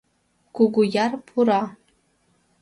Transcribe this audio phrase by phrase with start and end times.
[0.55, 1.61] Кугуяр пура.